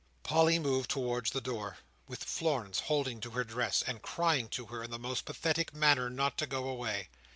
Polly 0.23 0.57
moved 0.57 0.89
towards 0.89 1.29
the 1.29 1.41
door, 1.41 1.77
with 2.07 2.23
Florence 2.23 2.79
holding 2.79 3.19
to 3.19 3.29
her 3.29 3.43
dress, 3.43 3.83
and 3.83 4.01
crying 4.01 4.49
to 4.49 4.65
her 4.65 4.81
in 4.83 4.89
the 4.89 4.97
most 4.97 5.25
pathetic 5.25 5.75
manner 5.75 6.09
not 6.09 6.39
to 6.39 6.47
go 6.47 6.67
away. 6.67 7.09